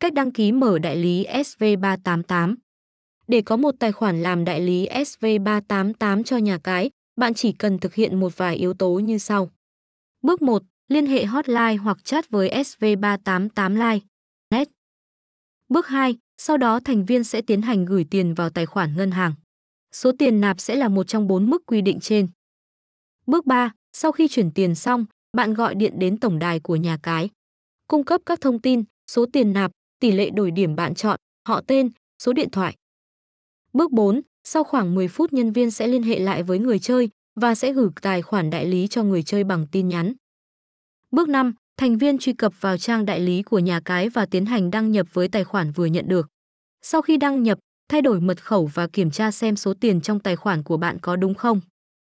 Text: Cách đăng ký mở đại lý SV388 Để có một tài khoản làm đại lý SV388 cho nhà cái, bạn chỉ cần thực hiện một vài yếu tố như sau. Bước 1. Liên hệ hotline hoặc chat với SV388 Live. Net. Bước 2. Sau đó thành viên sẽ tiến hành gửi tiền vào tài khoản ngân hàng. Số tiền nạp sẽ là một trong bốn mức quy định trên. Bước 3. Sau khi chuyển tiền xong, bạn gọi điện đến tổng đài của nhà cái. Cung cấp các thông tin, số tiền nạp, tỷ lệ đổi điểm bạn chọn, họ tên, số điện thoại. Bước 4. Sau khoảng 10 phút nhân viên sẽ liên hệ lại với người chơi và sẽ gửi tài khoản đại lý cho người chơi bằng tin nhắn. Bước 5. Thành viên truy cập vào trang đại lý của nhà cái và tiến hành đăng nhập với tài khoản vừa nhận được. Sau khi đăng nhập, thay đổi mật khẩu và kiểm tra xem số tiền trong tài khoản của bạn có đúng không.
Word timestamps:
Cách 0.00 0.14
đăng 0.14 0.30
ký 0.30 0.52
mở 0.52 0.78
đại 0.78 0.96
lý 0.96 1.26
SV388 1.26 2.54
Để 3.28 3.42
có 3.42 3.56
một 3.56 3.74
tài 3.78 3.92
khoản 3.92 4.22
làm 4.22 4.44
đại 4.44 4.60
lý 4.60 4.88
SV388 4.88 6.22
cho 6.22 6.36
nhà 6.36 6.58
cái, 6.58 6.90
bạn 7.16 7.34
chỉ 7.34 7.52
cần 7.52 7.78
thực 7.78 7.94
hiện 7.94 8.20
một 8.20 8.36
vài 8.36 8.56
yếu 8.56 8.74
tố 8.74 8.90
như 8.98 9.18
sau. 9.18 9.50
Bước 10.22 10.42
1. 10.42 10.62
Liên 10.88 11.06
hệ 11.06 11.24
hotline 11.24 11.74
hoặc 11.74 12.04
chat 12.04 12.30
với 12.30 12.50
SV388 12.50 13.72
Live. 13.72 14.06
Net. 14.50 14.68
Bước 15.68 15.86
2. 15.86 16.16
Sau 16.38 16.56
đó 16.56 16.80
thành 16.84 17.04
viên 17.04 17.24
sẽ 17.24 17.42
tiến 17.42 17.62
hành 17.62 17.84
gửi 17.84 18.06
tiền 18.10 18.34
vào 18.34 18.50
tài 18.50 18.66
khoản 18.66 18.96
ngân 18.96 19.10
hàng. 19.10 19.34
Số 19.92 20.12
tiền 20.18 20.40
nạp 20.40 20.60
sẽ 20.60 20.76
là 20.76 20.88
một 20.88 21.04
trong 21.04 21.26
bốn 21.26 21.50
mức 21.50 21.62
quy 21.66 21.82
định 21.82 22.00
trên. 22.00 22.28
Bước 23.26 23.46
3. 23.46 23.72
Sau 23.92 24.12
khi 24.12 24.28
chuyển 24.28 24.50
tiền 24.50 24.74
xong, 24.74 25.04
bạn 25.36 25.54
gọi 25.54 25.74
điện 25.74 25.98
đến 25.98 26.20
tổng 26.20 26.38
đài 26.38 26.60
của 26.60 26.76
nhà 26.76 26.98
cái. 27.02 27.28
Cung 27.88 28.04
cấp 28.04 28.20
các 28.26 28.40
thông 28.40 28.60
tin, 28.60 28.84
số 29.10 29.26
tiền 29.32 29.52
nạp, 29.52 29.72
tỷ 30.00 30.12
lệ 30.12 30.30
đổi 30.30 30.50
điểm 30.50 30.76
bạn 30.76 30.94
chọn, 30.94 31.20
họ 31.48 31.60
tên, 31.66 31.90
số 32.22 32.32
điện 32.32 32.50
thoại. 32.50 32.74
Bước 33.72 33.92
4. 33.92 34.20
Sau 34.44 34.64
khoảng 34.64 34.94
10 34.94 35.08
phút 35.08 35.32
nhân 35.32 35.52
viên 35.52 35.70
sẽ 35.70 35.86
liên 35.86 36.02
hệ 36.02 36.18
lại 36.18 36.42
với 36.42 36.58
người 36.58 36.78
chơi 36.78 37.08
và 37.40 37.54
sẽ 37.54 37.72
gửi 37.72 37.88
tài 38.02 38.22
khoản 38.22 38.50
đại 38.50 38.64
lý 38.64 38.86
cho 38.86 39.02
người 39.02 39.22
chơi 39.22 39.44
bằng 39.44 39.66
tin 39.72 39.88
nhắn. 39.88 40.12
Bước 41.10 41.28
5. 41.28 41.54
Thành 41.76 41.98
viên 41.98 42.18
truy 42.18 42.32
cập 42.32 42.60
vào 42.60 42.78
trang 42.78 43.06
đại 43.06 43.20
lý 43.20 43.42
của 43.42 43.58
nhà 43.58 43.80
cái 43.84 44.08
và 44.08 44.26
tiến 44.26 44.46
hành 44.46 44.70
đăng 44.70 44.92
nhập 44.92 45.06
với 45.12 45.28
tài 45.28 45.44
khoản 45.44 45.72
vừa 45.72 45.86
nhận 45.86 46.08
được. 46.08 46.28
Sau 46.82 47.02
khi 47.02 47.16
đăng 47.16 47.42
nhập, 47.42 47.58
thay 47.88 48.02
đổi 48.02 48.20
mật 48.20 48.44
khẩu 48.44 48.66
và 48.74 48.86
kiểm 48.86 49.10
tra 49.10 49.30
xem 49.30 49.56
số 49.56 49.74
tiền 49.80 50.00
trong 50.00 50.20
tài 50.20 50.36
khoản 50.36 50.62
của 50.62 50.76
bạn 50.76 50.98
có 50.98 51.16
đúng 51.16 51.34
không. 51.34 51.60